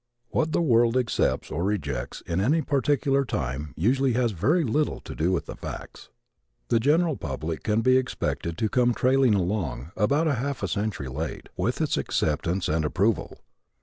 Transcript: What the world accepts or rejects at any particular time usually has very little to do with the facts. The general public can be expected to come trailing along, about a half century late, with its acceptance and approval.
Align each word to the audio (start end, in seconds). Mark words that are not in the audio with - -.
What 0.29 0.51
the 0.51 0.63
world 0.63 0.97
accepts 0.97 1.51
or 1.51 1.63
rejects 1.63 2.23
at 2.27 2.39
any 2.39 2.63
particular 2.63 3.23
time 3.23 3.71
usually 3.77 4.13
has 4.13 4.31
very 4.31 4.63
little 4.63 4.99
to 5.01 5.13
do 5.13 5.31
with 5.31 5.45
the 5.45 5.55
facts. 5.55 6.09
The 6.69 6.79
general 6.79 7.15
public 7.15 7.61
can 7.61 7.81
be 7.81 7.97
expected 7.97 8.57
to 8.57 8.67
come 8.67 8.95
trailing 8.95 9.35
along, 9.35 9.91
about 9.95 10.27
a 10.27 10.33
half 10.41 10.67
century 10.67 11.07
late, 11.07 11.49
with 11.55 11.81
its 11.81 11.97
acceptance 11.97 12.67
and 12.67 12.83
approval. 12.83 13.41